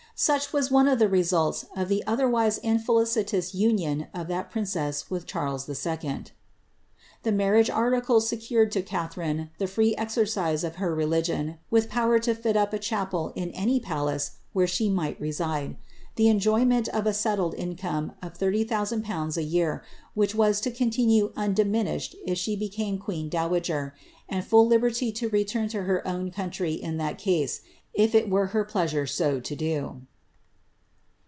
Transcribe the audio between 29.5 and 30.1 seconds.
do."